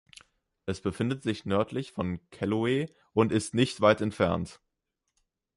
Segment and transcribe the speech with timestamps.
[0.65, 4.59] Es befindet sich nördlich von Kelloe und ist nicht weit entfernt.